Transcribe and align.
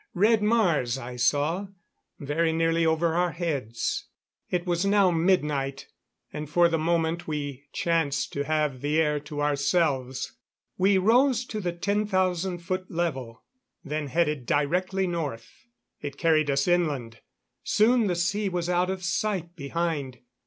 Red 0.15 0.41
Mars, 0.41 0.97
I 0.97 1.15
saw, 1.15 1.67
very 2.19 2.51
nearly 2.51 2.87
over 2.87 3.13
our 3.13 3.33
heads. 3.33 4.07
It 4.49 4.65
was 4.65 4.83
now 4.83 5.11
midnight, 5.11 5.89
and 6.33 6.49
for 6.49 6.67
the 6.67 6.79
moment 6.79 7.27
we 7.27 7.65
chanced 7.71 8.33
to 8.33 8.43
have 8.45 8.81
the 8.81 8.99
air 8.99 9.19
to 9.19 9.43
ourselves. 9.43 10.33
We 10.75 10.97
rose 10.97 11.45
to 11.45 11.59
the 11.59 11.71
10,000 11.71 12.57
foot 12.57 12.89
level, 12.89 13.43
then 13.83 14.07
headed 14.07 14.47
directly 14.47 15.05
North. 15.05 15.67
It 16.01 16.17
carried 16.17 16.49
us 16.49 16.67
inland; 16.67 17.19
soon 17.63 18.07
the 18.07 18.15
sea 18.15 18.49
was 18.49 18.69
out 18.69 18.89
of 18.89 19.03
sight 19.03 19.55
behind. 19.55 20.17